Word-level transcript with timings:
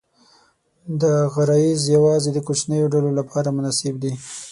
دا 1.01 1.13
غرایز 1.33 1.81
یواځې 1.95 2.29
د 2.33 2.39
کوچنیو 2.47 2.91
ډلو 2.93 3.09
لپاره 3.19 3.55
مناسب 3.57 3.93
دي. 4.03 4.13